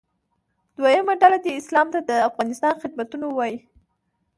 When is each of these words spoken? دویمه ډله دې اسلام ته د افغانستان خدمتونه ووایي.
دویمه 0.77 1.13
ډله 1.21 1.37
دې 1.43 1.51
اسلام 1.59 1.87
ته 1.93 1.99
د 2.09 2.11
افغانستان 2.29 2.73
خدمتونه 2.83 3.25
ووایي. 3.27 3.57